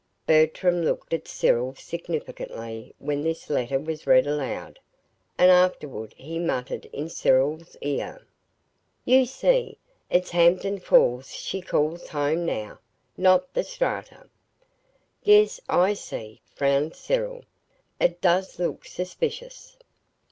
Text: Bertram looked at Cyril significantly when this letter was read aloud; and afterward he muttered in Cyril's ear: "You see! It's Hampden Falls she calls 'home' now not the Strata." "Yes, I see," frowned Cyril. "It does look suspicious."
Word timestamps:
Bertram 0.25 0.81
looked 0.81 1.13
at 1.13 1.27
Cyril 1.27 1.75
significantly 1.75 2.95
when 2.97 3.21
this 3.21 3.51
letter 3.51 3.77
was 3.77 4.07
read 4.07 4.25
aloud; 4.25 4.79
and 5.37 5.51
afterward 5.51 6.15
he 6.17 6.39
muttered 6.39 6.85
in 6.91 7.07
Cyril's 7.07 7.77
ear: 7.81 8.25
"You 9.05 9.27
see! 9.27 9.77
It's 10.09 10.31
Hampden 10.31 10.79
Falls 10.79 11.29
she 11.35 11.61
calls 11.61 12.09
'home' 12.09 12.47
now 12.47 12.79
not 13.15 13.53
the 13.53 13.63
Strata." 13.63 14.25
"Yes, 15.21 15.61
I 15.69 15.93
see," 15.93 16.41
frowned 16.47 16.95
Cyril. 16.95 17.43
"It 17.99 18.21
does 18.21 18.57
look 18.57 18.85
suspicious." 18.87 19.77